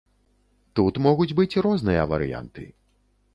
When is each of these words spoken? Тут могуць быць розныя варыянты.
Тут 0.79 0.93
могуць 1.07 1.27
быць 1.41 1.61
розныя 1.67 2.07
варыянты. 2.15 2.67